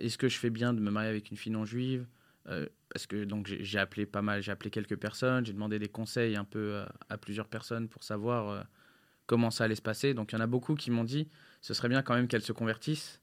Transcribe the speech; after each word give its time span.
est-ce 0.00 0.18
que 0.18 0.28
je 0.28 0.38
fais 0.38 0.50
bien 0.50 0.72
de 0.72 0.80
me 0.80 0.90
marier 0.90 1.08
avec 1.08 1.30
une 1.30 1.36
fille 1.36 1.52
non 1.52 1.64
juive 1.64 2.06
euh, 2.48 2.66
Parce 2.92 3.06
que 3.06 3.24
donc 3.24 3.46
j'ai 3.46 3.78
appelé 3.78 4.06
pas 4.06 4.22
mal, 4.22 4.42
j'ai 4.42 4.52
appelé 4.52 4.70
quelques 4.70 4.96
personnes, 4.96 5.46
j'ai 5.46 5.52
demandé 5.52 5.78
des 5.78 5.88
conseils 5.88 6.36
un 6.36 6.44
peu 6.44 6.82
à, 7.08 7.18
plusieurs 7.18 7.48
personnes 7.48 7.88
pour 7.88 8.02
savoir 8.02 8.48
euh, 8.48 8.62
comment 9.26 9.50
ça 9.50 9.64
allait 9.64 9.74
se 9.74 9.82
passer. 9.82 10.14
Donc 10.14 10.32
il 10.32 10.36
y 10.36 10.38
en 10.38 10.42
a 10.42 10.46
beaucoup 10.46 10.74
qui 10.74 10.90
m'ont 10.90 11.04
dit 11.04 11.28
ce 11.60 11.74
serait 11.74 11.88
bien 11.88 12.02
quand 12.02 12.14
même 12.14 12.28
qu'elle 12.28 12.42
se 12.42 12.52
convertisse. 12.52 13.20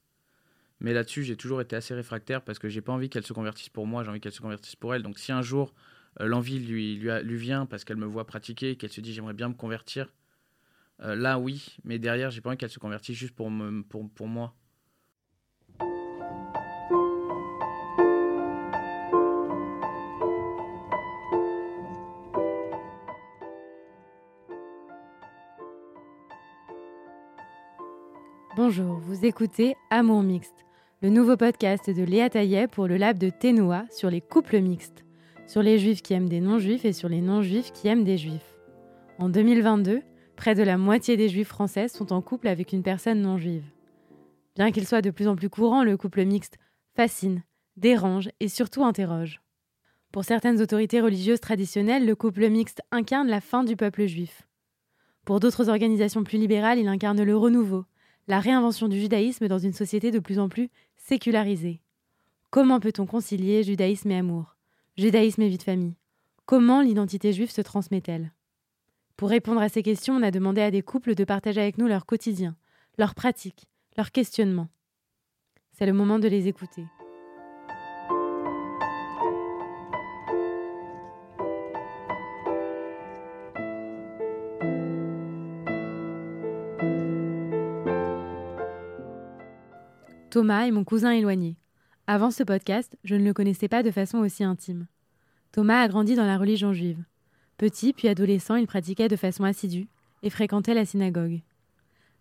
Mais 0.80 0.92
là-dessus, 0.92 1.24
j'ai 1.24 1.36
toujours 1.36 1.60
été 1.60 1.74
assez 1.74 1.92
réfractaire 1.92 2.42
parce 2.42 2.60
que 2.60 2.68
j'ai 2.68 2.80
pas 2.80 2.92
envie 2.92 3.10
qu'elle 3.10 3.26
se 3.26 3.32
convertisse 3.32 3.68
pour 3.68 3.86
moi, 3.86 4.04
j'ai 4.04 4.10
envie 4.10 4.20
qu'elle 4.20 4.32
se 4.32 4.40
convertisse 4.40 4.76
pour 4.76 4.94
elle. 4.94 5.02
Donc 5.02 5.18
si 5.18 5.32
un 5.32 5.42
jour 5.42 5.74
euh, 6.20 6.26
l'envie 6.26 6.60
lui, 6.60 6.96
lui, 6.96 7.10
lui, 7.22 7.36
vient 7.36 7.66
parce 7.66 7.84
qu'elle 7.84 7.96
me 7.96 8.06
voit 8.06 8.26
pratiquer, 8.26 8.76
qu'elle 8.76 8.92
se 8.92 9.00
dit 9.00 9.12
j'aimerais 9.12 9.34
bien 9.34 9.48
me 9.48 9.54
convertir, 9.54 10.12
là 11.00 11.38
oui, 11.38 11.76
mais 11.84 12.00
derrière, 12.00 12.32
j'ai 12.32 12.40
pas 12.40 12.48
envie 12.48 12.58
qu'elle 12.58 12.70
se 12.70 12.80
convertisse 12.80 13.16
juste 13.16 13.34
pour, 13.36 13.52
me, 13.52 13.84
pour, 13.84 14.10
pour 14.10 14.26
moi. 14.26 14.56
Bonjour, 28.70 28.98
vous 28.98 29.24
écoutez 29.24 29.76
Amour 29.88 30.22
Mixte, 30.22 30.66
le 31.00 31.08
nouveau 31.08 31.38
podcast 31.38 31.88
de 31.88 32.02
Léa 32.02 32.28
Taillet 32.28 32.68
pour 32.68 32.86
le 32.86 32.98
lab 32.98 33.16
de 33.16 33.30
Ténoa 33.30 33.86
sur 33.90 34.10
les 34.10 34.20
couples 34.20 34.60
mixtes, 34.60 35.06
sur 35.46 35.62
les 35.62 35.78
juifs 35.78 36.02
qui 36.02 36.12
aiment 36.12 36.28
des 36.28 36.42
non-juifs 36.42 36.84
et 36.84 36.92
sur 36.92 37.08
les 37.08 37.22
non-juifs 37.22 37.72
qui 37.72 37.88
aiment 37.88 38.04
des 38.04 38.18
juifs. 38.18 38.58
En 39.18 39.30
2022, 39.30 40.02
près 40.36 40.54
de 40.54 40.62
la 40.62 40.76
moitié 40.76 41.16
des 41.16 41.30
juifs 41.30 41.48
français 41.48 41.88
sont 41.88 42.12
en 42.12 42.20
couple 42.20 42.46
avec 42.46 42.74
une 42.74 42.82
personne 42.82 43.22
non-juive. 43.22 43.64
Bien 44.54 44.70
qu'il 44.70 44.86
soit 44.86 45.00
de 45.00 45.10
plus 45.10 45.28
en 45.28 45.34
plus 45.34 45.48
courant, 45.48 45.82
le 45.82 45.96
couple 45.96 46.26
mixte 46.26 46.58
fascine, 46.94 47.44
dérange 47.78 48.28
et 48.38 48.48
surtout 48.48 48.84
interroge. 48.84 49.40
Pour 50.12 50.24
certaines 50.24 50.60
autorités 50.60 51.00
religieuses 51.00 51.40
traditionnelles, 51.40 52.04
le 52.04 52.14
couple 52.14 52.46
mixte 52.50 52.82
incarne 52.90 53.28
la 53.28 53.40
fin 53.40 53.64
du 53.64 53.76
peuple 53.76 54.04
juif. 54.04 54.42
Pour 55.24 55.40
d'autres 55.40 55.70
organisations 55.70 56.22
plus 56.22 56.36
libérales, 56.36 56.78
il 56.78 56.88
incarne 56.88 57.22
le 57.22 57.34
renouveau, 57.34 57.86
la 58.28 58.40
réinvention 58.40 58.88
du 58.88 59.00
judaïsme 59.00 59.48
dans 59.48 59.58
une 59.58 59.72
société 59.72 60.10
de 60.10 60.18
plus 60.18 60.38
en 60.38 60.50
plus 60.50 60.68
sécularisée. 60.96 61.80
Comment 62.50 62.78
peut-on 62.78 63.06
concilier 63.06 63.64
judaïsme 63.64 64.10
et 64.10 64.18
amour? 64.18 64.56
Judaïsme 64.98 65.42
et 65.42 65.48
vie 65.48 65.58
de 65.58 65.62
famille 65.62 65.96
Comment 66.44 66.82
l'identité 66.82 67.32
juive 67.32 67.50
se 67.50 67.62
transmet-elle? 67.62 68.32
Pour 69.16 69.30
répondre 69.30 69.62
à 69.62 69.68
ces 69.68 69.82
questions, 69.82 70.14
on 70.14 70.22
a 70.22 70.30
demandé 70.30 70.60
à 70.60 70.70
des 70.70 70.82
couples 70.82 71.14
de 71.14 71.24
partager 71.24 71.60
avec 71.60 71.78
nous 71.78 71.88
leur 71.88 72.06
quotidien, 72.06 72.54
leurs 72.98 73.14
pratiques, 73.14 73.66
leurs 73.96 74.12
questionnements. 74.12 74.68
C'est 75.72 75.86
le 75.86 75.92
moment 75.92 76.18
de 76.18 76.28
les 76.28 76.48
écouter. 76.48 76.84
Thomas 90.38 90.68
est 90.68 90.70
mon 90.70 90.84
cousin 90.84 91.10
éloigné. 91.10 91.56
Avant 92.06 92.30
ce 92.30 92.44
podcast, 92.44 92.96
je 93.02 93.16
ne 93.16 93.24
le 93.24 93.34
connaissais 93.34 93.66
pas 93.66 93.82
de 93.82 93.90
façon 93.90 94.18
aussi 94.18 94.44
intime. 94.44 94.86
Thomas 95.50 95.80
a 95.80 95.88
grandi 95.88 96.14
dans 96.14 96.26
la 96.26 96.38
religion 96.38 96.72
juive. 96.72 97.02
Petit 97.56 97.92
puis 97.92 98.06
adolescent, 98.06 98.54
il 98.54 98.68
pratiquait 98.68 99.08
de 99.08 99.16
façon 99.16 99.42
assidue 99.42 99.88
et 100.22 100.30
fréquentait 100.30 100.74
la 100.74 100.84
synagogue. 100.84 101.40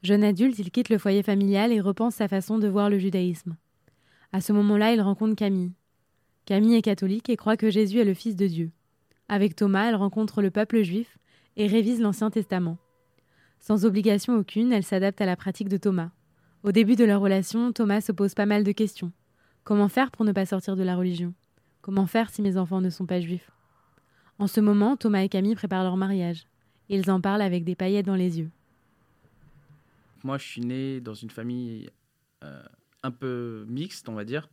Jeune 0.02 0.24
adulte, 0.24 0.58
il 0.58 0.72
quitte 0.72 0.90
le 0.90 0.98
foyer 0.98 1.22
familial 1.22 1.72
et 1.72 1.80
repense 1.80 2.16
sa 2.16 2.28
façon 2.28 2.58
de 2.58 2.68
voir 2.68 2.90
le 2.90 2.98
judaïsme. 2.98 3.56
À 4.34 4.42
ce 4.42 4.52
moment-là, 4.52 4.94
il 4.94 5.02
rencontre 5.02 5.36
Camille. 5.36 5.74
Camille 6.46 6.74
est 6.74 6.82
catholique 6.82 7.30
et 7.30 7.38
croit 7.38 7.56
que 7.56 7.70
Jésus 7.70 8.00
est 8.00 8.04
le 8.04 8.16
Fils 8.16 8.36
de 8.36 8.48
Dieu. 8.48 8.72
Avec 9.30 9.56
Thomas, 9.56 9.90
elle 9.90 9.96
rencontre 9.96 10.42
le 10.42 10.50
peuple 10.50 10.82
juif 10.82 11.20
et 11.56 11.68
révise 11.68 12.02
l'Ancien 12.02 12.32
Testament. 12.32 12.80
Sans 13.60 13.86
obligation 13.86 14.36
aucune, 14.38 14.74
elle 14.74 14.84
s'adapte 14.84 15.22
à 15.22 15.28
la 15.28 15.36
pratique 15.36 15.70
de 15.70 15.78
Thomas. 15.78 16.10
Au 16.68 16.74
début 16.74 16.98
de 16.98 17.06
leur 17.06 17.22
relation, 17.22 17.72
Thomas 17.72 18.02
se 18.02 18.12
pose 18.12 18.34
pas 18.34 18.46
mal 18.46 18.66
de 18.66 18.74
questions. 18.74 19.14
Comment 19.64 19.88
faire 19.88 20.12
pour 20.12 20.26
ne 20.26 20.34
pas 20.34 20.46
sortir 20.46 20.76
de 20.76 20.84
la 20.84 20.98
religion? 20.98 21.34
Comment 21.80 22.08
faire 22.08 22.30
si 22.30 22.42
mes 22.42 22.58
enfants 22.58 22.82
ne 22.82 22.90
sont 22.90 23.06
pas 23.06 23.22
juifs? 23.22 23.50
En 24.38 24.48
ce 24.48 24.60
moment, 24.60 24.98
Thomas 24.98 25.22
et 25.22 25.30
Camille 25.30 25.56
préparent 25.56 25.86
leur 25.86 25.96
mariage. 25.96 26.46
Ils 26.90 27.10
en 27.10 27.22
parlent 27.22 27.42
avec 27.42 27.64
des 27.64 27.76
paillettes 27.76 28.06
dans 28.06 28.18
les 28.18 28.40
yeux. 28.40 28.50
Moi, 30.26 30.38
je 30.38 30.44
suis 30.44 30.60
né 30.60 31.00
dans 31.00 31.14
une 31.14 31.30
famille 31.30 31.90
euh, 32.44 32.62
un 33.02 33.12
peu 33.12 33.64
mixte, 33.70 34.10
on 34.10 34.14
va 34.16 34.26
dire. 34.26 34.50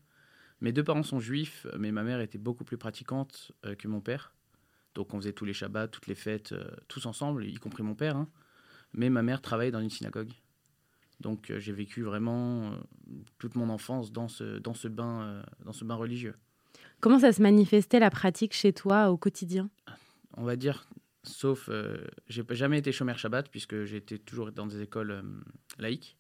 Mes 0.61 0.71
deux 0.71 0.85
parents 0.85 1.03
sont 1.03 1.19
juifs, 1.19 1.67
mais 1.77 1.91
ma 1.91 2.05
mère 2.05 2.21
était 2.21 2.39
beaucoup 2.39 2.63
plus 2.63 2.79
pratiquante 2.79 3.51
euh, 3.67 3.75
que 3.75 3.89
mon 3.89 4.01
père. 4.01 4.33
Donc 4.95 5.13
on 5.15 5.17
faisait 5.19 5.33
tous 5.33 5.47
les 5.47 5.53
Shabbats, 5.53 5.89
toutes 5.89 6.07
les 6.07 6.15
fêtes, 6.15 6.53
euh, 6.53 6.71
tous 6.87 7.07
ensemble, 7.07 7.45
y 7.45 7.57
compris 7.57 7.83
mon 7.83 7.97
père. 7.97 8.15
Hein. 8.15 8.29
Mais 8.93 9.11
ma 9.11 9.25
mère 9.25 9.43
travaillait 9.43 9.73
dans 9.73 9.81
une 9.81 9.91
synagogue. 9.91 10.31
Donc 11.25 11.51
euh, 11.51 11.59
j'ai 11.59 11.73
vécu 11.73 12.03
vraiment 12.03 12.73
euh, 12.73 12.77
toute 13.39 13.57
mon 13.57 13.71
enfance 13.71 14.13
dans 14.13 14.29
ce, 14.29 14.59
dans, 14.59 14.75
ce 14.75 14.89
bain, 14.89 15.23
euh, 15.23 15.43
dans 15.65 15.73
ce 15.73 15.85
bain 15.85 15.95
religieux. 15.95 16.35
Comment 17.01 17.19
ça 17.19 17.33
se 17.33 17.43
manifestait 17.43 17.99
la 17.99 18.11
pratique 18.11 18.53
chez 18.53 18.75
toi 18.75 19.11
au 19.11 19.17
quotidien? 19.17 19.71
On 20.37 20.45
va 20.45 20.57
dire, 20.57 20.87
sauf, 21.23 21.71
j'ai 22.29 22.45
jamais 22.51 22.79
été 22.79 22.93
chômeur 22.93 23.19
Shabbat 23.19 23.49
puisque 23.51 23.85
j'étais 23.85 24.19
toujours 24.19 24.53
dans 24.53 24.67
des 24.67 24.83
écoles 24.83 25.23
laïques. 25.79 26.17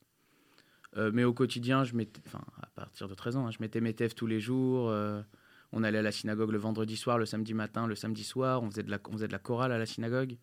mais 1.12 1.24
au 1.24 1.32
quotidien, 1.32 1.84
je 1.84 1.94
mettais, 1.94 2.20
enfin, 2.26 2.44
à 2.60 2.66
partir 2.74 3.08
de 3.08 3.14
13 3.14 3.36
ans, 3.36 3.46
hein, 3.46 3.50
je 3.50 3.58
mettais 3.60 3.80
mes 3.80 3.94
tefs 3.94 4.14
tous 4.14 4.26
les 4.26 4.40
jours. 4.40 4.94
on 5.72 5.82
allait 5.82 5.98
à 5.98 6.02
la 6.02 6.12
synagogue 6.12 6.50
le 6.50 6.58
vendredi 6.58 6.96
soir, 6.96 7.18
le 7.18 7.26
samedi 7.26 7.54
matin, 7.54 7.86
le 7.86 7.94
samedi 7.94 8.24
soir. 8.24 8.62
On 8.62 8.70
faisait 8.70 8.82
de 8.82 8.90
la, 8.90 8.98
on 9.08 9.12
faisait 9.12 9.28
de 9.28 9.32
la 9.32 9.38
chorale 9.38 9.72
à 9.72 9.78
la 9.78 9.86
synagogue. 9.86 10.36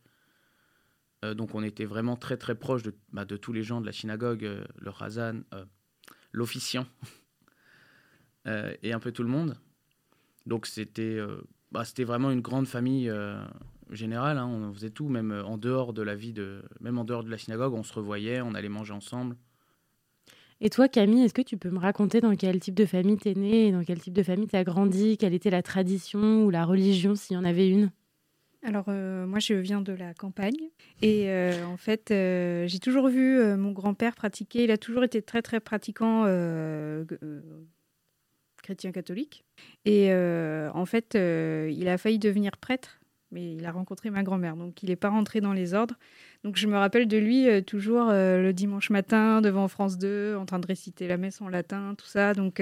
Euh, 1.23 1.33
donc 1.33 1.53
on 1.55 1.63
était 1.63 1.85
vraiment 1.85 2.15
très 2.15 2.37
très 2.37 2.55
proche 2.55 2.83
de, 2.83 2.93
bah, 3.11 3.25
de 3.25 3.37
tous 3.37 3.53
les 3.53 3.63
gens 3.63 3.81
de 3.81 3.85
la 3.85 3.91
synagogue, 3.91 4.43
euh, 4.43 4.63
le 4.79 4.91
Hazan, 4.99 5.41
euh, 5.53 5.65
l'officiant 6.31 6.85
et 8.45 8.91
un 8.91 8.99
peu 8.99 9.11
tout 9.11 9.23
le 9.23 9.29
monde. 9.29 9.55
Donc 10.47 10.65
c'était 10.65 11.19
bah, 11.71 11.83
vraiment 11.99 12.31
une 12.31 12.41
grande 12.41 12.67
famille 12.67 13.11
générale. 13.91 14.39
Hein. 14.39 14.47
on 14.47 14.73
faisait 14.73 14.89
tout, 14.89 15.09
même 15.09 15.31
en 15.31 15.59
dehors 15.59 15.93
de 15.93 16.01
la 16.01 16.15
vie 16.15 16.33
de, 16.33 16.63
même 16.79 16.97
en 16.97 17.03
dehors 17.03 17.23
de 17.23 17.29
la 17.29 17.37
synagogue, 17.37 17.73
on 17.73 17.83
se 17.83 17.93
revoyait, 17.93 18.41
on 18.41 18.55
allait 18.55 18.69
manger 18.69 18.93
ensemble. 18.93 19.37
Et 20.59 20.71
toi, 20.71 20.87
Camille, 20.87 21.23
est-ce 21.23 21.33
que 21.33 21.41
tu 21.43 21.57
peux 21.57 21.69
me 21.69 21.79
raconter 21.79 22.21
dans 22.21 22.35
quel 22.35 22.59
type 22.59 22.75
de 22.75 22.85
famille 22.85 23.17
t'es 23.17 23.35
née, 23.35 23.71
dans 23.71 23.83
quel 23.83 23.99
type 23.99 24.13
de 24.13 24.23
famille 24.23 24.47
t'as 24.47 24.63
grandi, 24.63 25.17
quelle 25.17 25.33
était 25.35 25.49
la 25.51 25.61
tradition 25.61 26.45
ou 26.45 26.49
la 26.49 26.65
religion, 26.65 27.15
s'il 27.15 27.35
y 27.35 27.39
en 27.39 27.43
avait 27.43 27.69
une? 27.69 27.91
Alors 28.63 28.85
euh, 28.89 29.25
moi 29.25 29.39
je 29.39 29.53
viens 29.53 29.81
de 29.81 29.93
la 29.93 30.13
campagne 30.13 30.69
et 31.01 31.29
euh, 31.29 31.65
en 31.65 31.77
fait 31.77 32.11
euh, 32.11 32.67
j'ai 32.67 32.79
toujours 32.79 33.07
vu 33.07 33.43
mon 33.57 33.71
grand-père 33.71 34.15
pratiquer, 34.15 34.63
il 34.63 34.71
a 34.71 34.77
toujours 34.77 35.03
été 35.03 35.21
très 35.21 35.41
très 35.41 35.59
pratiquant 35.59 36.25
chrétien 38.61 38.91
catholique 38.91 39.43
et 39.85 40.13
en 40.13 40.85
fait 40.85 41.15
il 41.15 41.87
a 41.87 41.97
failli 41.97 42.19
devenir 42.19 42.57
prêtre 42.57 42.99
mais 43.33 43.55
il 43.55 43.65
a 43.65 43.71
rencontré 43.71 44.09
ma 44.09 44.23
grand-mère 44.23 44.55
donc 44.55 44.83
il 44.83 44.89
n'est 44.89 44.95
pas 44.95 45.09
rentré 45.09 45.41
dans 45.41 45.53
les 45.53 45.73
ordres. 45.73 45.95
Donc 46.43 46.57
je 46.57 46.67
me 46.67 46.75
rappelle 46.75 47.07
de 47.07 47.17
lui 47.17 47.63
toujours 47.63 48.09
le 48.11 48.51
dimanche 48.51 48.89
matin 48.89 49.41
devant 49.41 49.67
France 49.67 49.97
2 49.97 50.35
en 50.35 50.45
train 50.45 50.59
de 50.59 50.67
réciter 50.67 51.07
la 51.07 51.17
messe 51.17 51.41
en 51.41 51.47
latin, 51.47 51.95
tout 51.97 52.07
ça. 52.07 52.33
Donc 52.33 52.61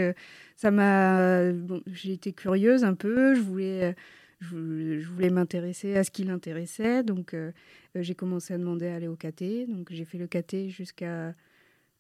ça 0.56 0.72
m'a 0.72 1.52
j'ai 1.88 2.14
été 2.14 2.32
curieuse 2.32 2.84
un 2.84 2.94
peu, 2.94 3.36
je 3.36 3.42
voulais 3.42 3.96
je, 4.40 5.06
voulais 5.08 5.30
m'intéresser 5.30 5.96
à 5.96 6.04
ce 6.04 6.12
qui 6.12 6.24
l'intéressait. 6.24 7.04
Donc, 7.04 7.34
euh, 7.34 7.52
euh, 7.96 8.02
j'ai 8.02 8.16
commencé 8.16 8.54
à 8.54 8.58
demander 8.58 8.88
à 8.88 8.96
aller 8.96 9.08
au 9.08 9.16
caté. 9.16 9.66
Donc, 9.68 9.90
j'ai 9.92 10.06
fait 10.06 10.18
le 10.18 10.28
caté 10.28 10.70
jusqu'à 10.70 11.34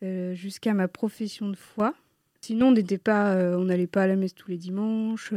euh, 0.03 0.33
jusqu'à 0.33 0.73
ma 0.73 0.87
profession 0.87 1.49
de 1.49 1.57
foi. 1.57 1.93
Sinon, 2.41 2.67
on 2.67 2.71
n'allait 3.65 3.87
pas 3.87 4.03
à 4.03 4.07
la 4.07 4.15
messe 4.15 4.33
tous 4.33 4.49
les 4.49 4.57
dimanches. 4.57 5.33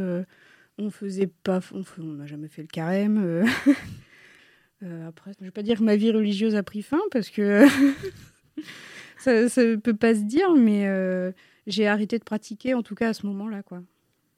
on 0.77 0.89
faisait 0.89 1.27
pas, 1.27 1.59
on 1.73 2.03
n'a 2.03 2.25
jamais 2.25 2.47
fait 2.47 2.61
le 2.61 2.69
carême. 2.69 3.45
après, 5.05 5.33
je 5.37 5.43
vais 5.43 5.51
pas 5.51 5.63
dire 5.63 5.79
que 5.79 5.83
ma 5.83 5.97
vie 5.97 6.11
religieuse 6.11 6.55
a 6.55 6.63
pris 6.63 6.81
fin 6.81 7.01
parce 7.11 7.29
que 7.29 7.65
ça, 9.17 9.33
ne 9.33 9.75
peut 9.75 9.95
pas 9.95 10.15
se 10.15 10.21
dire, 10.21 10.55
mais 10.55 10.87
j'ai 11.67 11.85
arrêté 11.85 12.17
de 12.17 12.23
pratiquer 12.23 12.73
en 12.73 12.83
tout 12.83 12.95
cas 12.95 13.09
à 13.09 13.13
ce 13.13 13.25
moment-là, 13.25 13.63
quoi. 13.63 13.83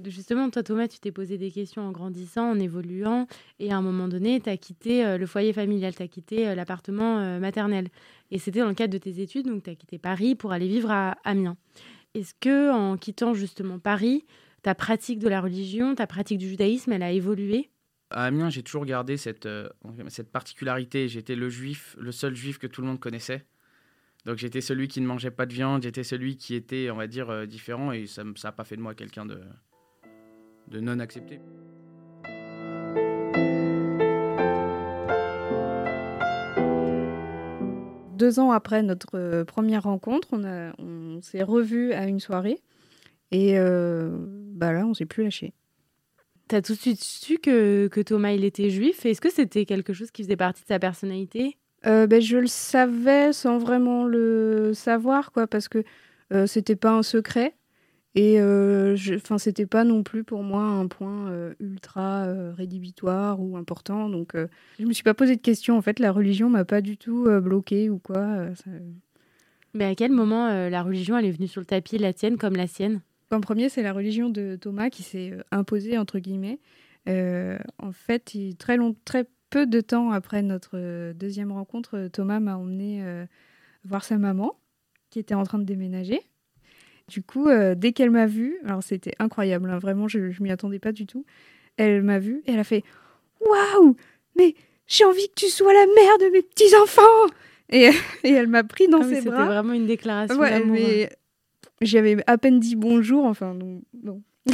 Justement, 0.03 0.49
toi, 0.49 0.61
Thomas, 0.61 0.89
tu 0.89 0.99
t'es 0.99 1.13
posé 1.13 1.37
des 1.37 1.51
questions 1.51 1.81
en 1.81 1.91
grandissant, 1.91 2.51
en 2.51 2.59
évoluant, 2.59 3.27
et 3.59 3.71
à 3.71 3.77
un 3.77 3.81
moment 3.81 4.09
donné, 4.09 4.41
tu 4.41 4.49
as 4.49 4.57
quitté 4.57 5.05
euh, 5.05 5.17
le 5.17 5.25
foyer 5.25 5.53
familial, 5.53 5.95
tu 5.95 6.03
as 6.03 6.09
quitté 6.09 6.49
euh, 6.49 6.55
l'appartement 6.55 7.19
euh, 7.19 7.39
maternel. 7.39 7.87
Et 8.29 8.37
c'était 8.37 8.59
dans 8.59 8.67
le 8.67 8.73
cadre 8.73 8.91
de 8.91 8.97
tes 8.97 9.21
études, 9.21 9.47
donc 9.47 9.63
tu 9.63 9.69
as 9.69 9.75
quitté 9.75 9.97
Paris 9.97 10.35
pour 10.35 10.51
aller 10.51 10.67
vivre 10.67 10.91
à 10.91 11.11
Amiens. 11.23 11.55
Est-ce 12.13 12.33
que, 12.33 12.73
en 12.73 12.97
quittant 12.97 13.33
justement 13.33 13.79
Paris, 13.79 14.25
ta 14.63 14.75
pratique 14.75 15.19
de 15.19 15.29
la 15.29 15.39
religion, 15.39 15.95
ta 15.95 16.07
pratique 16.07 16.39
du 16.39 16.49
judaïsme, 16.49 16.91
elle 16.91 17.03
a 17.03 17.11
évolué? 17.11 17.69
À 18.09 18.25
Amiens, 18.25 18.49
j'ai 18.49 18.63
toujours 18.63 18.85
gardé 18.85 19.15
cette, 19.15 19.47
cette 20.09 20.31
particularité. 20.31 21.07
J'étais 21.07 21.35
le 21.35 21.49
juif, 21.49 21.95
le 21.99 22.11
seul 22.11 22.35
juif 22.35 22.57
que 22.57 22.67
tout 22.67 22.81
le 22.81 22.87
monde 22.87 22.99
connaissait. 22.99 23.45
Donc 24.25 24.37
j'étais 24.37 24.61
celui 24.61 24.87
qui 24.87 25.01
ne 25.01 25.07
mangeait 25.07 25.31
pas 25.31 25.45
de 25.45 25.53
viande, 25.53 25.83
j'étais 25.83 26.03
celui 26.03 26.35
qui 26.37 26.55
était, 26.55 26.89
on 26.89 26.95
va 26.95 27.07
dire, 27.07 27.47
différent 27.47 27.91
et 27.91 28.07
ça 28.07 28.23
n'a 28.23 28.51
pas 28.51 28.63
fait 28.63 28.75
de 28.75 28.81
moi 28.81 28.95
quelqu'un 28.95 29.25
de, 29.25 29.39
de 30.67 30.79
non 30.79 30.99
accepté. 30.99 31.39
Deux 38.17 38.39
ans 38.39 38.51
après 38.51 38.81
notre 38.81 39.17
euh, 39.17 39.43
première 39.43 39.83
rencontre, 39.83 40.29
on, 40.33 41.19
s'est 41.21 41.43
revus 41.43 41.93
à 41.93 42.07
une 42.07 42.19
soirée 42.19 42.59
et 43.31 43.57
euh, 43.59 44.09
bah 44.55 44.71
là, 44.73 44.85
on 44.85 44.93
s'est 44.93 45.05
plus 45.05 45.23
lâché. 45.23 45.53
T'as 46.47 46.61
tout 46.61 46.73
de 46.73 46.79
suite 46.79 47.03
su 47.03 47.39
que, 47.39 47.87
que 47.87 48.01
Thomas, 48.01 48.31
il 48.31 48.43
était 48.43 48.69
juif? 48.69 49.05
Est-ce 49.05 49.19
que 49.19 49.31
c'était 49.31 49.65
quelque 49.65 49.93
chose 49.93 50.11
qui 50.11 50.23
faisait 50.23 50.35
partie 50.35 50.61
de 50.61 50.67
sa 50.67 50.79
personnalité? 50.79 51.57
Euh, 51.85 52.07
ben, 52.07 52.21
je 52.21 52.37
le 52.37 52.47
savais 52.47 53.33
sans 53.33 53.57
vraiment 53.57 54.05
le 54.05 54.73
savoir, 54.73 55.31
quoi, 55.31 55.47
parce 55.47 55.67
que 55.67 55.83
euh, 56.33 56.47
c'était 56.47 56.75
pas 56.75 56.91
un 56.91 57.03
secret. 57.03 57.55
Et 58.15 58.39
euh, 58.39 58.95
enfin, 59.15 59.37
c'était 59.37 59.65
pas 59.65 59.83
non 59.83 60.01
plus 60.01 60.23
pour 60.23 60.41
moi 60.41 60.63
un 60.63 60.87
point 60.87 61.27
euh, 61.27 61.53
ultra 61.59 62.23
euh, 62.23 62.53
rédhibitoire 62.53 63.41
ou 63.41 63.57
important. 63.57 64.07
Donc, 64.09 64.35
je 64.79 64.85
me 64.85 64.93
suis 64.93 65.03
pas 65.03 65.13
posé 65.13 65.35
de 65.35 65.41
questions. 65.41 65.77
En 65.77 65.81
fait, 65.81 65.99
la 65.99 66.11
religion 66.11 66.49
m'a 66.49 66.63
pas 66.65 66.79
du 66.81 66.97
tout 66.97 67.27
bloquée 67.41 67.89
ou 67.89 67.99
quoi. 67.99 68.53
ça- 68.55 68.71
Mais 69.73 69.83
à 69.85 69.95
quel 69.95 70.11
moment 70.11 70.47
la 70.69 70.81
religion, 70.83 71.17
elle 71.17 71.25
est 71.25 71.31
venue 71.31 71.47
sur 71.49 71.59
le 71.59 71.65
tapis, 71.65 71.97
la 71.97 72.13
tienne 72.13 72.37
comme 72.37 72.55
la 72.55 72.67
sienne? 72.67 73.01
En 73.31 73.41
premier, 73.41 73.67
c'est 73.67 73.83
la 73.83 73.91
religion 73.91 74.29
de 74.29 74.55
Thomas 74.55 74.89
qui 74.89 75.03
s'est 75.03 75.33
imposée, 75.51 75.97
entre 75.97 76.19
guillemets. 76.19 76.59
Euh, 77.09 77.57
en 77.79 77.91
fait, 77.91 78.33
il- 78.33 78.55
très, 78.55 78.77
long, 78.77 78.95
très 79.03 79.27
peu 79.49 79.65
de 79.67 79.81
temps 79.81 80.11
après 80.11 80.41
notre 80.41 81.11
deuxième 81.13 81.51
rencontre, 81.51 82.07
Thomas 82.13 82.39
m'a 82.39 82.55
emmené 82.57 83.03
euh, 83.03 83.25
voir 83.83 84.03
sa 84.05 84.17
maman, 84.17 84.55
qui 85.09 85.19
était 85.19 85.33
en 85.33 85.43
train 85.43 85.59
de 85.59 85.65
déménager. 85.65 86.21
Du 87.07 87.21
coup, 87.21 87.47
euh, 87.49 87.75
dès 87.75 87.91
qu'elle 87.91 88.09
m'a 88.11 88.25
vue, 88.25 88.57
alors 88.65 88.81
c'était 88.81 89.13
incroyable, 89.19 89.69
hein, 89.69 89.77
vraiment, 89.77 90.07
je, 90.07 90.31
je 90.31 90.41
m'y 90.41 90.51
attendais 90.51 90.79
pas 90.79 90.91
du 90.91 91.05
tout. 91.05 91.23
Elle 91.77 92.01
m'a 92.03 92.19
vue 92.19 92.41
et 92.45 92.51
elle 92.53 92.59
a 92.59 92.63
fait 92.63 92.83
Waouh 93.41 93.95
Mais 94.37 94.55
j'ai 94.87 95.03
envie 95.05 95.27
que 95.29 95.33
tu 95.35 95.47
sois 95.47 95.73
la 95.73 95.85
mère 95.85 96.17
de 96.19 96.31
mes 96.31 96.41
petits-enfants 96.41 97.01
et, 97.69 97.89
et 98.23 98.29
elle 98.31 98.47
m'a 98.47 98.63
pris 98.63 98.87
dans 98.87 99.01
Ah 99.01 99.07
ses 99.09 99.15
C'était 99.17 99.29
bras. 99.29 99.45
vraiment 99.45 99.73
une 99.73 99.85
déclaration 99.87 100.37
Ouais, 100.39 100.51
d'amour. 100.51 100.77
hein. 100.77 101.05
j'avais 101.81 102.17
à 102.27 102.37
peine 102.37 102.59
dit 102.59 102.75
bonjour, 102.75 103.25
enfin, 103.25 103.53
donc, 103.55 103.81
non. 104.03 104.21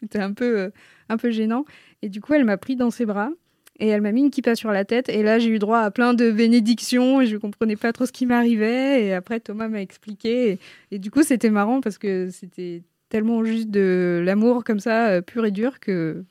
C'était 0.00 0.18
un 0.20 0.32
peu, 0.32 0.58
euh, 0.58 0.70
un 1.08 1.16
peu 1.16 1.30
gênant. 1.30 1.64
Et 2.02 2.08
du 2.08 2.20
coup, 2.20 2.34
elle 2.34 2.44
m'a 2.44 2.56
pris 2.56 2.76
dans 2.76 2.90
ses 2.90 3.06
bras 3.06 3.30
et 3.78 3.88
elle 3.88 4.00
m'a 4.00 4.12
mis 4.12 4.22
une 4.22 4.30
kippa 4.30 4.54
sur 4.56 4.70
la 4.72 4.84
tête. 4.84 5.08
Et 5.08 5.22
là, 5.22 5.38
j'ai 5.38 5.50
eu 5.50 5.58
droit 5.58 5.78
à 5.80 5.90
plein 5.90 6.14
de 6.14 6.30
bénédictions 6.30 7.20
et 7.20 7.26
je 7.26 7.36
comprenais 7.36 7.76
pas 7.76 7.92
trop 7.92 8.06
ce 8.06 8.12
qui 8.12 8.26
m'arrivait. 8.26 9.04
Et 9.04 9.12
après, 9.14 9.38
Thomas 9.40 9.68
m'a 9.68 9.80
expliqué. 9.80 10.50
Et, 10.52 10.58
et 10.92 10.98
du 10.98 11.10
coup, 11.10 11.22
c'était 11.22 11.50
marrant 11.50 11.80
parce 11.80 11.98
que 11.98 12.28
c'était 12.30 12.82
tellement 13.08 13.44
juste 13.44 13.70
de 13.70 14.20
l'amour 14.24 14.64
comme 14.64 14.80
ça, 14.80 15.08
euh, 15.10 15.20
pur 15.22 15.46
et 15.46 15.50
dur, 15.50 15.78
que 15.80 16.24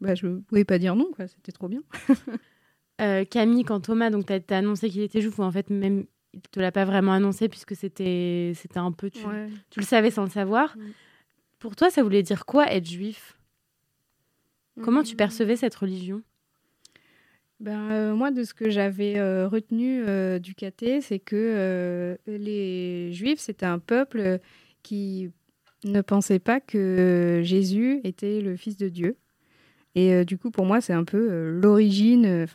bah, 0.00 0.14
je 0.14 0.26
pouvais 0.28 0.64
pas 0.64 0.78
dire 0.78 0.94
non, 0.96 1.08
quoi. 1.14 1.26
C'était 1.28 1.52
trop 1.52 1.68
bien. 1.68 1.82
Euh, 3.00 3.24
Camille, 3.24 3.64
quand 3.64 3.80
Thomas, 3.80 4.08
donc 4.10 4.24
t'as 4.26 4.38
t'as 4.38 4.58
annoncé 4.58 4.88
qu'il 4.88 5.02
était 5.02 5.20
juif, 5.20 5.36
ou 5.40 5.42
en 5.42 5.50
fait 5.50 5.68
même 5.68 6.04
il 6.32 6.40
te 6.42 6.60
l'a 6.60 6.70
pas 6.70 6.84
vraiment 6.84 7.10
annoncé 7.12 7.48
puisque 7.48 7.74
c'était 7.74 8.52
c'était 8.54 8.78
un 8.78 8.92
peu 8.92 9.10
tu, 9.10 9.18
tu 9.70 9.80
le 9.80 9.84
savais 9.84 10.12
sans 10.12 10.22
le 10.22 10.30
savoir. 10.30 10.76
Mm. 10.76 10.80
Pour 11.58 11.74
toi, 11.74 11.90
ça 11.90 12.04
voulait 12.04 12.22
dire 12.22 12.46
quoi 12.46 12.70
être 12.72 12.88
juif? 12.88 13.36
Comment 14.80 15.02
tu 15.02 15.14
Mm. 15.14 15.16
percevais 15.16 15.56
cette 15.56 15.74
religion? 15.74 16.22
Ben, 17.64 17.90
euh, 17.90 18.14
moi, 18.14 18.30
de 18.30 18.44
ce 18.44 18.52
que 18.52 18.68
j'avais 18.68 19.16
euh, 19.16 19.48
retenu 19.48 20.04
euh, 20.06 20.38
du 20.38 20.54
caté, 20.54 21.00
c'est 21.00 21.18
que 21.18 22.14
les 22.26 23.10
Juifs, 23.10 23.40
c'était 23.40 23.64
un 23.64 23.78
peuple 23.78 24.38
qui 24.82 25.30
ne 25.82 26.02
pensait 26.02 26.38
pas 26.38 26.60
que 26.60 27.40
Jésus 27.42 28.02
était 28.04 28.42
le 28.42 28.56
Fils 28.56 28.76
de 28.76 28.90
Dieu. 28.90 29.16
Et 29.94 30.26
du 30.26 30.36
coup, 30.36 30.50
pour 30.50 30.66
moi, 30.66 30.82
c'est 30.82 30.92
un 30.92 31.04
peu 31.04 31.48
l'origine, 31.48 32.46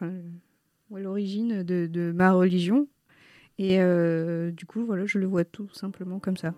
l'origine 0.92 1.64
de, 1.64 1.88
de 1.88 2.12
ma 2.12 2.34
religion. 2.34 2.88
Et 3.58 3.80
du 4.52 4.66
coup, 4.68 4.86
voilà, 4.86 5.08
je 5.08 5.18
le 5.18 5.26
vois 5.26 5.44
tout 5.44 5.70
simplement 5.74 6.20
comme 6.20 6.38
ça. 6.38 6.54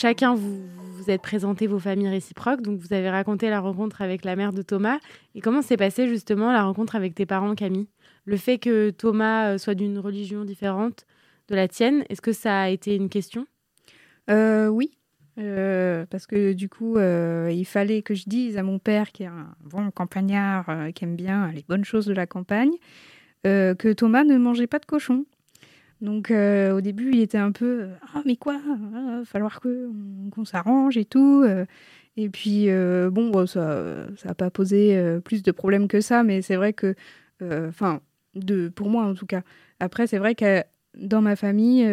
Chacun 0.00 0.36
vous 0.36 0.62
vous 0.96 1.10
êtes 1.10 1.22
présenté 1.22 1.66
vos 1.66 1.80
familles 1.80 2.08
réciproques, 2.08 2.62
donc 2.62 2.78
vous 2.78 2.92
avez 2.92 3.10
raconté 3.10 3.50
la 3.50 3.58
rencontre 3.58 4.00
avec 4.00 4.24
la 4.24 4.36
mère 4.36 4.52
de 4.52 4.62
Thomas. 4.62 4.98
Et 5.34 5.40
comment 5.40 5.60
s'est 5.60 5.76
passée 5.76 6.06
justement 6.06 6.52
la 6.52 6.62
rencontre 6.62 6.94
avec 6.94 7.16
tes 7.16 7.26
parents, 7.26 7.56
Camille? 7.56 7.88
Le 8.24 8.36
fait 8.36 8.58
que 8.58 8.90
Thomas 8.90 9.54
euh, 9.54 9.58
soit 9.58 9.74
d'une 9.74 9.98
religion 9.98 10.44
différente 10.44 11.04
de 11.48 11.56
la 11.56 11.66
tienne, 11.66 12.04
est-ce 12.10 12.20
que 12.20 12.30
ça 12.30 12.60
a 12.60 12.68
été 12.68 12.94
une 12.94 13.08
question? 13.08 13.48
Euh, 14.30 14.68
oui, 14.68 14.96
Euh, 15.36 16.06
parce 16.08 16.28
que 16.28 16.52
du 16.52 16.68
coup, 16.68 16.96
il 17.00 17.64
fallait 17.64 18.02
que 18.02 18.14
je 18.14 18.24
dise 18.28 18.56
à 18.56 18.62
mon 18.62 18.78
père, 18.78 19.10
qui 19.10 19.24
est 19.24 19.26
un 19.26 19.52
bon 19.64 19.90
campagnard, 19.90 20.66
qui 20.94 21.02
aime 21.02 21.16
bien 21.16 21.50
les 21.50 21.64
bonnes 21.68 21.84
choses 21.84 22.06
de 22.06 22.14
la 22.14 22.26
campagne, 22.28 22.70
que 23.42 23.92
Thomas 23.94 24.22
ne 24.22 24.38
mangeait 24.38 24.68
pas 24.68 24.78
de 24.78 24.86
cochon. 24.86 25.24
Donc 26.00 26.30
euh, 26.30 26.72
au 26.72 26.80
début, 26.80 27.10
il 27.12 27.20
était 27.20 27.38
un 27.38 27.52
peu 27.52 27.88
ah 28.14 28.22
mais 28.24 28.36
quoi, 28.36 28.58
va 28.92 29.24
falloir 29.24 29.60
que 29.60 29.90
qu'on 30.30 30.44
s'arrange 30.44 30.96
et 30.96 31.04
tout. 31.04 31.42
euh. 31.44 31.64
et 32.16 32.28
puis 32.28 32.70
euh, 32.70 33.10
bon, 33.10 33.46
ça 33.46 34.06
ça 34.16 34.34
pas 34.34 34.50
posé 34.50 35.18
plus 35.24 35.42
de 35.42 35.50
problèmes 35.50 35.88
que 35.88 36.00
ça, 36.00 36.22
mais 36.22 36.42
c'est 36.42 36.56
vrai 36.56 36.72
que, 36.72 36.94
enfin, 37.42 38.00
de 38.34 38.68
pour 38.68 38.88
moi 38.88 39.04
en 39.04 39.14
tout 39.14 39.26
cas. 39.26 39.42
Après, 39.80 40.06
c'est 40.06 40.18
vrai 40.18 40.34
que 40.34 40.62
dans 40.96 41.20
ma 41.22 41.36
famille. 41.36 41.84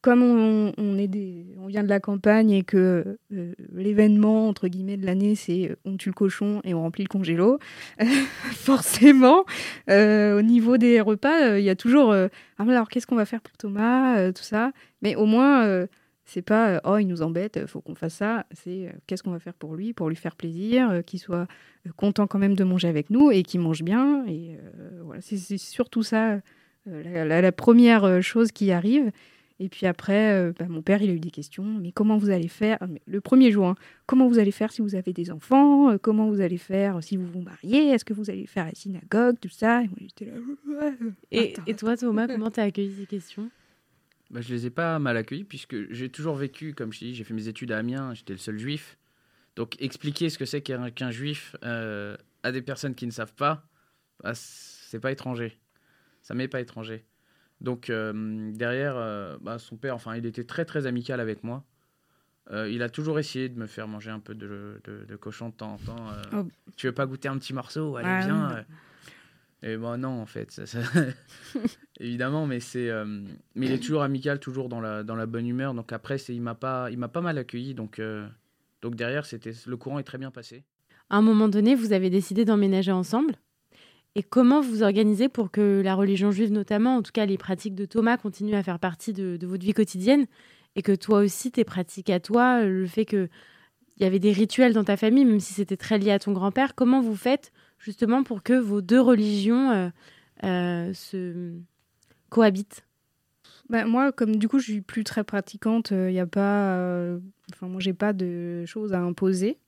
Comme 0.00 0.22
on, 0.22 0.98
est 0.98 1.08
des, 1.08 1.44
on 1.58 1.66
vient 1.66 1.82
de 1.82 1.88
la 1.88 1.98
campagne 1.98 2.50
et 2.50 2.62
que 2.62 3.18
euh, 3.32 3.52
l'événement 3.72 4.48
entre 4.48 4.68
guillemets 4.68 4.96
de 4.96 5.04
l'année 5.04 5.34
c'est 5.34 5.70
euh, 5.70 5.76
on 5.84 5.96
tue 5.96 6.10
le 6.10 6.14
cochon 6.14 6.60
et 6.64 6.72
on 6.72 6.82
remplit 6.82 7.02
le 7.02 7.08
congélo, 7.08 7.58
forcément 8.52 9.44
euh, 9.90 10.38
au 10.38 10.42
niveau 10.42 10.76
des 10.76 11.00
repas 11.00 11.58
il 11.58 11.64
y 11.64 11.70
a 11.70 11.76
toujours 11.76 12.12
ah 12.12 12.28
alors 12.58 12.88
qu'est-ce 12.88 13.06
qu'on 13.06 13.16
va 13.16 13.24
faire 13.24 13.40
pour 13.40 13.56
Thomas 13.56 14.32
tout 14.32 14.42
ça, 14.42 14.72
mais 15.02 15.16
au 15.16 15.26
moins 15.26 15.86
c'est 16.24 16.42
pas 16.42 16.80
oh 16.84 16.98
il 16.98 17.06
nous 17.06 17.22
embête 17.22 17.66
faut 17.66 17.80
qu'on 17.80 17.96
fasse 17.96 18.14
ça, 18.14 18.46
c'est 18.52 18.92
qu'est-ce 19.06 19.24
qu'on 19.24 19.32
va 19.32 19.40
faire 19.40 19.54
pour 19.54 19.74
lui 19.74 19.94
pour 19.94 20.08
lui 20.08 20.16
faire 20.16 20.36
plaisir, 20.36 21.02
qu'il 21.06 21.18
soit 21.18 21.48
content 21.96 22.28
quand 22.28 22.38
même 22.38 22.54
de 22.54 22.64
manger 22.64 22.86
avec 22.86 23.10
nous 23.10 23.32
et 23.32 23.42
qu'il 23.42 23.60
mange 23.60 23.82
bien 23.82 24.24
et 24.28 24.56
voilà 25.02 25.20
c'est 25.22 25.58
surtout 25.58 26.04
ça 26.04 26.40
la, 26.86 27.52
première 27.52 28.22
chose 28.22 28.52
qui 28.52 28.70
arrive. 28.70 29.10
Et 29.60 29.68
puis 29.68 29.86
après, 29.86 30.32
euh, 30.34 30.52
bah, 30.56 30.66
mon 30.68 30.82
père, 30.82 31.02
il 31.02 31.10
a 31.10 31.12
eu 31.12 31.20
des 31.20 31.30
questions. 31.30 31.64
Mais 31.64 31.90
comment 31.90 32.16
vous 32.16 32.30
allez 32.30 32.48
faire? 32.48 32.78
Mais 32.88 33.00
Le 33.06 33.20
premier 33.20 33.50
jour, 33.50 33.66
hein, 33.66 33.74
comment 34.06 34.28
vous 34.28 34.38
allez 34.38 34.52
faire 34.52 34.70
si 34.70 34.82
vous 34.82 34.94
avez 34.94 35.12
des 35.12 35.30
enfants? 35.30 35.90
Euh, 35.90 35.98
Comment 36.00 36.28
vous 36.28 36.40
allez 36.40 36.58
faire 36.58 37.02
si 37.02 37.16
vous 37.16 37.26
vous 37.26 37.40
mariez? 37.40 37.88
Est-ce 37.90 38.04
que 38.04 38.12
vous 38.14 38.30
allez 38.30 38.46
faire 38.46 38.66
la 38.66 38.74
synagogue? 38.74 39.36
Tout 39.40 39.48
ça. 39.48 39.82
Et 39.82 39.88
moi, 39.88 39.96
j'étais 40.00 40.26
là. 40.26 40.90
Et, 41.32 41.52
attends. 41.52 41.62
et 41.66 41.74
toi, 41.74 41.96
Thomas, 41.96 42.28
comment 42.28 42.50
t'as 42.52 42.64
accueilli 42.64 42.94
ces 42.94 43.06
questions? 43.06 43.50
Bah, 44.30 44.40
je 44.40 44.54
les 44.54 44.66
ai 44.66 44.70
pas 44.70 44.98
mal 44.98 45.16
accueillis 45.16 45.44
puisque 45.44 45.90
j'ai 45.92 46.08
toujours 46.08 46.36
vécu, 46.36 46.74
comme 46.74 46.92
je 46.92 46.98
dis, 47.00 47.14
j'ai 47.14 47.24
fait 47.24 47.34
mes 47.34 47.48
études 47.48 47.72
à 47.72 47.78
Amiens, 47.78 48.14
j'étais 48.14 48.34
le 48.34 48.38
seul 48.38 48.58
juif. 48.58 48.98
Donc 49.56 49.80
expliquer 49.80 50.30
ce 50.30 50.38
que 50.38 50.44
c'est 50.44 50.60
qu'un 50.60 51.10
juif 51.10 51.56
euh, 51.64 52.16
à 52.44 52.52
des 52.52 52.62
personnes 52.62 52.94
qui 52.94 53.06
ne 53.06 53.10
savent 53.10 53.34
pas, 53.34 53.66
bah, 54.22 54.32
c'est 54.34 55.00
pas 55.00 55.10
étranger. 55.10 55.58
Ça 56.22 56.34
m'est 56.34 56.46
pas 56.46 56.60
étranger. 56.60 57.04
Donc 57.60 57.90
euh, 57.90 58.52
derrière, 58.52 58.94
euh, 58.96 59.36
bah, 59.40 59.58
son 59.58 59.76
père, 59.76 59.94
enfin, 59.94 60.16
il 60.16 60.26
était 60.26 60.44
très 60.44 60.64
très 60.64 60.86
amical 60.86 61.20
avec 61.20 61.42
moi. 61.44 61.64
Euh, 62.50 62.68
il 62.70 62.82
a 62.82 62.88
toujours 62.88 63.18
essayé 63.18 63.48
de 63.48 63.58
me 63.58 63.66
faire 63.66 63.88
manger 63.88 64.10
un 64.10 64.20
peu 64.20 64.34
de, 64.34 64.80
de- 64.84 65.04
de 65.06 65.16
cochon 65.16 65.50
de 65.50 65.54
temps 65.54 65.72
en 65.74 65.76
temps. 65.78 66.06
Oh. 66.34 66.46
Tu 66.76 66.86
veux 66.86 66.92
pas 66.94 67.04
goûter 67.06 67.28
un 67.28 67.36
petit 67.38 67.52
morceau? 67.52 67.96
Allez, 67.96 68.08
Ah, 68.08 68.20
viens. 68.20 68.64
Et 69.62 69.76
bon, 69.76 70.00
non, 70.00 70.20
en 70.22 70.26
fait. 70.26 70.50
ça- 70.50 70.66
ça- 70.66 70.80
Évidemment, 72.00 72.46
mais 72.46 72.60
c'est. 72.60 72.90
mais 73.54 73.66
il 73.66 73.72
est 73.72 73.82
toujours 73.82 74.02
amical, 74.02 74.38
toujours 74.38 74.68
dans 74.68 74.80
la, 74.80 75.02
dans 75.02 75.16
la 75.16 75.26
bonne 75.26 75.46
humeur. 75.46 75.74
Donc 75.74 75.92
après, 75.92 76.16
c'est, 76.18 76.34
il 76.34 76.40
m'a 76.40 76.54
pas, 76.54 76.90
il 76.90 76.98
m'a 76.98 77.08
pas 77.08 77.20
mal 77.20 77.36
accueilli. 77.38 77.74
Donc, 77.74 78.00
donc 78.82 78.94
derrière, 78.94 79.26
c'était, 79.26 79.52
le 79.66 79.76
courant 79.76 79.98
est 79.98 80.04
très 80.04 80.18
bien 80.18 80.30
passé. 80.30 80.64
À 81.10 81.16
un 81.16 81.22
moment 81.22 81.48
donné, 81.48 81.74
vous 81.74 81.92
avez 81.92 82.08
décidé 82.10 82.44
d'emménager 82.44 82.92
ensemble? 82.92 83.34
Et 84.18 84.24
comment 84.24 84.60
vous 84.60 84.82
organisez 84.82 85.28
pour 85.28 85.52
que 85.52 85.80
la 85.80 85.94
religion 85.94 86.32
juive, 86.32 86.50
notamment, 86.50 86.96
en 86.96 87.02
tout 87.02 87.12
cas 87.12 87.24
les 87.24 87.38
pratiques 87.38 87.76
de 87.76 87.84
Thomas, 87.84 88.16
continuent 88.16 88.56
à 88.56 88.64
faire 88.64 88.80
partie 88.80 89.12
de, 89.12 89.38
votre 89.46 89.64
vie 89.64 89.74
quotidienne 89.74 90.26
et 90.74 90.82
que 90.82 90.90
toi 90.90 91.20
aussi, 91.20 91.52
tes 91.52 91.62
pratiques 91.62 92.10
à 92.10 92.18
toi, 92.18 92.64
le 92.64 92.88
fait 92.88 93.04
qu'il 93.04 93.28
y 94.00 94.04
avait 94.04 94.18
des 94.18 94.32
rituels 94.32 94.72
dans 94.72 94.82
ta 94.82 94.96
famille, 94.96 95.24
même 95.24 95.38
si 95.38 95.54
c'était 95.54 95.76
très 95.76 95.98
lié 95.98 96.10
à 96.10 96.18
ton 96.18 96.32
grand-père, 96.32 96.74
comment 96.74 97.00
vous 97.00 97.14
faites 97.14 97.52
justement 97.78 98.24
pour 98.24 98.42
que 98.42 98.54
vos 98.54 98.80
deux 98.80 99.00
religions 99.00 99.92
euh, 100.42 100.92
se 100.94 101.52
cohabitent? 102.28 102.84
Bah, 103.70 103.84
moi, 103.84 104.10
comme 104.10 104.34
du 104.34 104.48
coup, 104.48 104.58
je 104.58 104.64
suis 104.64 104.80
plus 104.80 105.04
très 105.04 105.22
pratiquante, 105.22 105.92
il 105.92 106.08
n'y 106.08 106.18
a 106.18 106.26
pas. 106.26 106.74
Enfin, 107.52 107.68
moi, 107.68 107.78
j'ai 107.78 107.94
pas 107.94 108.12
de 108.12 108.64
choses 108.66 108.94
à 108.94 108.98
imposer. 108.98 109.60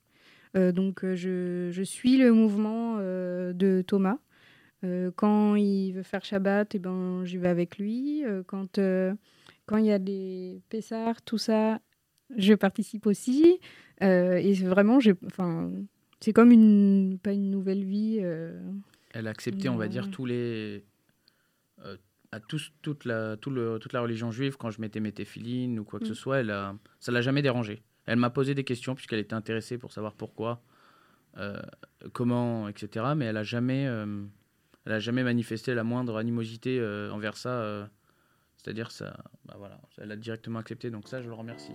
donc, 0.56 1.04
je, 1.04 1.82
suis 1.84 2.16
le 2.16 2.32
mouvement 2.32 2.96
de 2.98 3.84
Thomas. 3.86 4.18
Quand 5.16 5.56
il 5.56 5.92
veut 5.92 6.02
faire 6.02 6.24
Shabbat, 6.24 6.74
et 6.74 6.78
eh 6.78 6.80
ben, 6.80 7.24
j'y 7.24 7.36
vais 7.36 7.48
avec 7.48 7.78
lui. 7.78 8.24
quand 8.46 8.78
quand 9.66 9.76
il 9.76 9.86
y 9.86 9.92
a 9.92 9.98
des 9.98 10.62
Pessars, 10.68 11.22
tout 11.22 11.38
ça, 11.38 11.80
je 12.36 12.54
participe 12.54 13.06
aussi. 13.06 13.60
et 14.00 14.54
vraiment, 14.64 14.98
c'est 16.20 16.32
comme 16.32 16.50
une, 16.50 17.18
pas 17.22 17.32
une 17.32 17.50
nouvelle 17.50 17.84
vie. 17.84 18.18
Elle 19.12 19.26
a 19.26 19.30
accepté, 19.30 19.68
on 19.68 19.76
va 19.76 19.88
dire, 19.88 20.10
tous 20.10 20.26
les 20.26 20.84
à 22.32 22.40
tous, 22.40 22.72
toute, 22.82 23.04
la, 23.04 23.36
tout 23.36 23.50
le, 23.50 23.78
toute 23.78 23.92
la 23.92 24.00
religion 24.00 24.30
juive, 24.30 24.56
quand 24.56 24.70
je 24.70 24.80
mettais 24.80 25.00
mes 25.00 25.12
téphilines 25.12 25.78
ou 25.78 25.84
quoi 25.84 25.98
que 25.98 26.06
ce 26.06 26.12
mm. 26.12 26.16
soit, 26.16 26.38
elle 26.40 26.50
a, 26.50 26.76
ça 27.00 27.12
l'a 27.12 27.22
jamais 27.22 27.42
dérangé. 27.42 27.82
Elle 28.06 28.18
m'a 28.18 28.30
posé 28.30 28.54
des 28.54 28.64
questions 28.64 28.94
puisqu'elle 28.94 29.18
était 29.18 29.34
intéressée 29.34 29.78
pour 29.78 29.92
savoir 29.92 30.14
pourquoi, 30.14 30.62
euh, 31.38 31.60
comment, 32.12 32.68
etc. 32.68 33.06
Mais 33.16 33.26
elle 33.26 33.36
a 33.36 33.42
jamais, 33.42 33.86
euh, 33.86 34.24
elle 34.86 34.92
a 34.92 34.98
jamais 34.98 35.22
manifesté 35.22 35.74
la 35.74 35.84
moindre 35.84 36.16
animosité 36.16 36.78
euh, 36.80 37.10
envers 37.10 37.36
ça. 37.36 37.88
C'est-à-dire 38.56 38.90
ça, 38.90 39.16
bah 39.46 39.54
voilà, 39.58 39.80
elle 39.98 40.12
a 40.12 40.16
directement 40.16 40.58
accepté. 40.58 40.90
Donc 40.90 41.08
ça, 41.08 41.22
je 41.22 41.28
le 41.28 41.34
remercie. 41.34 41.72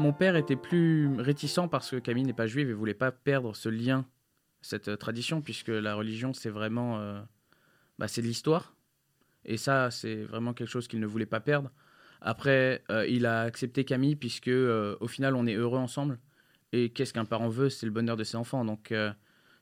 mon 0.00 0.12
père 0.12 0.34
était 0.34 0.56
plus 0.56 1.08
réticent 1.20 1.68
parce 1.70 1.90
que 1.90 1.96
Camille 1.96 2.24
n'est 2.24 2.32
pas 2.32 2.48
juive 2.48 2.68
et 2.68 2.72
voulait 2.72 2.94
pas 2.94 3.12
perdre 3.12 3.54
ce 3.54 3.68
lien, 3.68 4.06
cette 4.60 4.88
euh, 4.88 4.96
tradition, 4.96 5.40
puisque 5.40 5.68
la 5.68 5.94
religion, 5.94 6.32
c'est 6.32 6.50
vraiment. 6.50 6.98
Euh, 6.98 7.20
bah, 7.98 8.08
c'est 8.08 8.22
de 8.22 8.26
l'histoire. 8.26 8.74
Et 9.44 9.56
ça, 9.56 9.90
c'est 9.92 10.24
vraiment 10.24 10.52
quelque 10.52 10.68
chose 10.68 10.88
qu'il 10.88 10.98
ne 10.98 11.06
voulait 11.06 11.26
pas 11.26 11.38
perdre. 11.38 11.70
Après, 12.20 12.82
euh, 12.90 13.06
il 13.08 13.26
a 13.26 13.42
accepté 13.42 13.84
Camille, 13.84 14.16
puisque 14.16 14.48
au 14.50 15.08
final, 15.08 15.34
on 15.34 15.46
est 15.46 15.54
heureux 15.54 15.78
ensemble. 15.78 16.18
Et 16.72 16.90
qu'est-ce 16.90 17.12
qu'un 17.12 17.24
parent 17.24 17.48
veut 17.48 17.70
C'est 17.70 17.86
le 17.86 17.92
bonheur 17.92 18.16
de 18.16 18.24
ses 18.24 18.36
enfants. 18.36 18.64
Donc, 18.64 18.94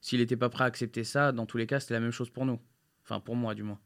s'il 0.01 0.21
n'était 0.21 0.37
pas 0.37 0.49
prêt 0.49 0.65
à 0.65 0.67
accepter 0.67 1.05
ça, 1.05 1.33
dans 1.33 1.47
tous 1.47 1.57
les 1.57 1.67
cas, 1.67 1.81
c'était 1.81 1.95
la 1.95 2.01
même 2.01 2.11
chose 2.11 2.31
pour 2.31 2.45
nous. 2.45 2.59
Enfin, 3.05 3.21
pour 3.21 3.37
moi, 3.37 3.55
du 3.55 3.63
moins. 3.63 3.79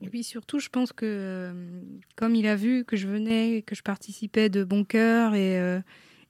Et 0.00 0.08
puis 0.08 0.24
surtout, 0.24 0.58
je 0.58 0.68
pense 0.68 0.92
que 0.92 1.06
euh, 1.06 1.82
comme 2.16 2.34
il 2.34 2.46
a 2.46 2.56
vu 2.56 2.84
que 2.84 2.96
je 2.96 3.08
venais, 3.08 3.62
que 3.62 3.74
je 3.74 3.82
participais 3.82 4.48
de 4.48 4.64
bon 4.64 4.84
cœur 4.84 5.34
et, 5.34 5.60
euh, 5.60 5.80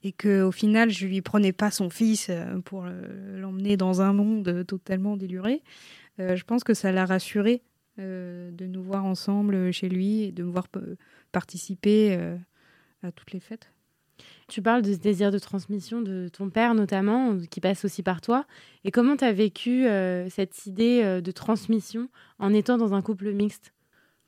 et 0.02 0.12
qu'au 0.12 0.52
final, 0.52 0.90
je 0.90 1.06
lui 1.06 1.22
prenais 1.22 1.52
pas 1.52 1.70
son 1.70 1.90
fils 1.90 2.28
euh, 2.30 2.60
pour 2.60 2.84
l'emmener 2.84 3.76
dans 3.76 4.02
un 4.02 4.12
monde 4.12 4.64
totalement 4.66 5.16
déluré, 5.16 5.62
je 6.18 6.42
pense 6.44 6.62
que 6.62 6.74
ça 6.74 6.92
l'a 6.92 7.06
rassuré 7.06 7.62
de 7.98 8.66
nous 8.66 8.82
voir 8.82 9.04
ensemble 9.04 9.72
chez 9.72 9.88
lui 9.88 10.22
et 10.22 10.32
de 10.32 10.44
me 10.44 10.50
voir 10.50 10.68
participer 11.34 12.14
à 13.02 13.12
toutes 13.12 13.32
les 13.32 13.40
fêtes. 13.40 13.74
Tu 14.48 14.62
parles 14.62 14.82
de 14.82 14.92
ce 14.92 14.98
désir 14.98 15.30
de 15.30 15.38
transmission 15.38 16.02
de 16.02 16.28
ton 16.28 16.50
père 16.50 16.74
notamment, 16.74 17.38
qui 17.50 17.60
passe 17.60 17.84
aussi 17.84 18.02
par 18.02 18.20
toi. 18.20 18.46
Et 18.84 18.90
comment 18.90 19.16
tu 19.16 19.24
as 19.24 19.32
vécu 19.32 19.86
euh, 19.86 20.28
cette 20.28 20.66
idée 20.66 21.02
euh, 21.02 21.20
de 21.20 21.30
transmission 21.30 22.08
en 22.38 22.52
étant 22.52 22.76
dans 22.76 22.94
un 22.94 23.02
couple 23.02 23.32
mixte? 23.32 23.72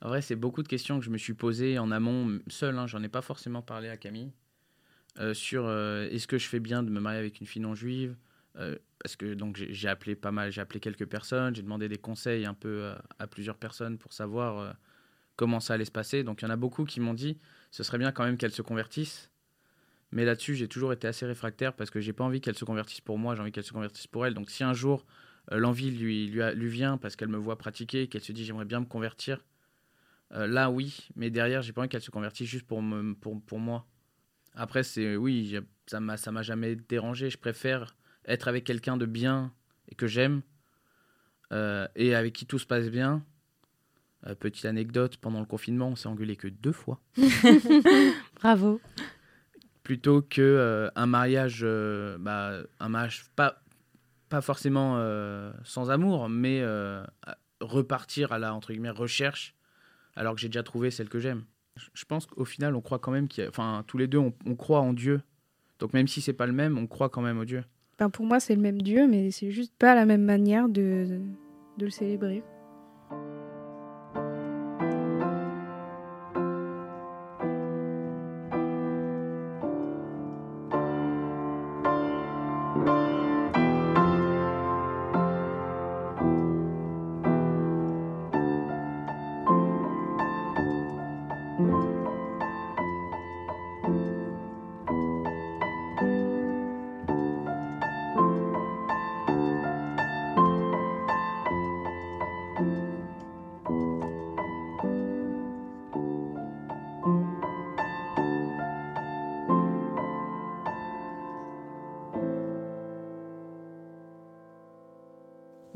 En 0.01 0.09
vrai, 0.09 0.21
c'est 0.21 0.35
beaucoup 0.35 0.63
de 0.63 0.67
questions 0.67 0.99
que 0.99 1.05
je 1.05 1.09
me 1.09 1.17
suis 1.17 1.33
posées 1.33 1.79
en 1.79 1.91
amont 1.91 2.39
seul. 2.47 2.77
Hein, 2.77 2.87
J'en 2.87 3.03
ai 3.03 3.09
pas 3.09 3.21
forcément 3.21 3.61
parlé 3.61 3.89
à 3.89 3.97
Camille. 3.97 4.31
Euh, 5.19 5.33
sur 5.33 5.69
est-ce 5.71 6.27
que 6.27 6.37
je 6.37 6.47
fais 6.47 6.59
bien 6.59 6.83
de 6.83 6.89
me 6.89 6.99
marier 6.99 7.19
avec 7.19 7.39
une 7.39 7.47
fille 7.47 7.61
non 7.61 7.73
juive 7.73 8.15
Parce 8.99 9.15
que 9.15 9.33
donc 9.33 9.57
j'ai 9.57 9.87
appelé 9.87 10.15
pas 10.15 10.31
mal, 10.31 10.51
j'ai 10.51 10.61
appelé 10.61 10.79
quelques 10.79 11.07
personnes, 11.07 11.55
j'ai 11.55 11.63
demandé 11.63 11.89
des 11.89 11.97
conseils 11.97 12.45
un 12.45 12.53
peu 12.53 12.91
à 13.17 13.25
plusieurs 13.25 13.57
personnes 13.57 13.97
pour 13.97 14.13
savoir 14.13 14.75
comment 15.37 15.61
ça 15.61 15.75
allait 15.75 15.85
se 15.85 15.91
passer. 15.91 16.23
Donc 16.23 16.41
il 16.41 16.45
y 16.45 16.47
en 16.47 16.51
a 16.51 16.57
beaucoup 16.57 16.83
qui 16.83 16.99
m'ont 16.99 17.13
dit 17.13 17.37
ce 17.71 17.83
serait 17.83 17.97
bien 17.97 18.11
quand 18.11 18.25
même 18.25 18.37
qu'elle 18.37 18.51
se 18.51 18.61
convertisse 18.61 19.31
mais 20.11 20.25
là-dessus, 20.25 20.55
j'ai 20.55 20.67
toujours 20.67 20.93
été 20.93 21.07
assez 21.07 21.25
réfractaire 21.25 21.73
parce 21.73 21.89
que 21.89 21.99
j'ai 21.99 22.13
pas 22.13 22.23
envie 22.23 22.39
qu'elle 22.39 22.55
se 22.57 22.65
convertisse 22.65 23.01
pour 23.01 23.17
moi, 23.17 23.35
j'ai 23.35 23.41
envie 23.41 23.51
qu'elle 23.51 23.63
se 23.63 23.73
convertisse 23.73 24.07
pour 24.07 24.25
elle. 24.25 24.33
Donc 24.33 24.49
si 24.49 24.63
un 24.63 24.73
jour 24.73 25.05
euh, 25.51 25.57
l'envie 25.57 25.91
lui, 25.91 26.27
lui, 26.27 26.41
lui, 26.53 26.67
vient 26.69 26.97
parce 26.97 27.15
qu'elle 27.15 27.27
me 27.27 27.37
voit 27.37 27.57
pratiquer, 27.57 28.07
qu'elle 28.07 28.23
se 28.23 28.31
dit 28.31 28.45
j'aimerais 28.45 28.65
bien 28.65 28.79
me 28.79 28.85
convertir, 28.85 29.43
euh, 30.33 30.47
là 30.47 30.69
oui, 30.69 31.09
mais 31.15 31.29
derrière, 31.29 31.61
j'ai 31.61 31.73
pas 31.73 31.81
envie 31.81 31.89
qu'elle 31.89 32.01
se 32.01 32.11
convertisse 32.11 32.47
juste 32.47 32.65
pour, 32.65 32.81
me, 32.81 33.13
pour, 33.15 33.41
pour 33.41 33.59
moi. 33.59 33.85
Après, 34.53 34.83
c'est 34.83 35.15
oui, 35.15 35.57
ça 35.87 35.99
m'a, 35.99 36.17
ça 36.17 36.31
m'a 36.31 36.41
jamais 36.41 36.75
dérangé. 36.75 37.29
Je 37.29 37.37
préfère 37.37 37.95
être 38.25 38.47
avec 38.47 38.63
quelqu'un 38.63 38.97
de 38.97 39.05
bien 39.05 39.53
et 39.89 39.95
que 39.95 40.07
j'aime 40.07 40.41
euh, 41.51 41.87
et 41.95 42.15
avec 42.15 42.33
qui 42.33 42.45
tout 42.45 42.59
se 42.59 42.65
passe 42.65 42.89
bien. 42.89 43.23
Petite 44.35 44.65
anecdote, 44.65 45.17
pendant 45.17 45.39
le 45.39 45.45
confinement, 45.45 45.89
on 45.89 45.95
s'est 45.95 46.09
engueulé 46.09 46.35
que 46.35 46.47
deux 46.47 46.71
fois. 46.71 46.99
Bravo 48.41 48.79
plutôt 49.87 50.21
que 50.21 50.41
euh, 50.41 50.89
un 50.97 51.05
mariage, 51.05 51.61
euh, 51.63 52.17
bah, 52.19 52.57
un 52.81 52.89
mariage 52.89 53.23
pas, 53.37 53.61
pas 54.27 54.41
forcément 54.41 54.95
euh, 54.97 55.49
sans 55.63 55.89
amour, 55.89 56.27
mais 56.27 56.61
repartir 57.61 58.33
à 58.33 58.37
la 58.37 58.53
entre 58.53 58.73
guillemets 58.73 58.89
recherche, 58.89 59.55
alors 60.17 60.35
que 60.35 60.41
j'ai 60.41 60.49
déjà 60.49 60.61
trouvé 60.61 60.91
celle 60.91 61.07
que 61.07 61.19
j'aime. 61.19 61.45
Je 61.93 62.03
pense 62.03 62.25
qu'au 62.25 62.43
final, 62.43 62.75
on 62.75 62.81
croit 62.81 62.99
quand 62.99 63.11
même 63.11 63.29
qu'il 63.29 63.47
enfin, 63.47 63.85
tous 63.87 63.97
les 63.97 64.07
deux, 64.07 64.17
on, 64.17 64.55
croit 64.55 64.81
en 64.81 64.91
Dieu. 64.91 65.21
Donc 65.79 65.93
même 65.93 66.09
si 66.09 66.19
c'est 66.19 66.33
pas 66.33 66.47
le 66.47 66.53
même, 66.53 66.77
on 66.77 66.85
croit 66.85 67.07
quand 67.07 67.21
même 67.21 67.39
au 67.39 67.45
Dieu. 67.45 67.63
Ben 67.97 68.09
pour 68.09 68.25
moi, 68.25 68.41
c'est 68.41 68.55
le 68.55 68.61
même 68.61 68.81
Dieu, 68.81 69.07
mais 69.07 69.31
c'est 69.31 69.51
juste 69.51 69.73
pas 69.79 69.95
la 69.95 70.05
même 70.05 70.25
manière 70.25 70.67
de, 70.67 71.21
de 71.77 71.85
le 71.85 71.91
célébrer. 71.91 72.43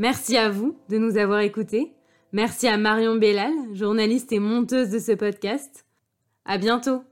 Merci 0.02 0.36
à 0.36 0.50
vous 0.50 0.76
de 0.90 0.98
nous 0.98 1.16
avoir 1.18 1.42
écoutés. 1.42 1.94
Merci 2.32 2.68
à 2.68 2.76
Marion 2.76 3.18
Bellal, 3.18 3.54
journaliste 3.76 4.32
et 4.32 4.40
monteuse 4.40 4.90
de 4.90 4.98
ce 4.98 5.12
podcast. 5.12 5.86
À 6.44 6.58
bientôt! 6.58 7.04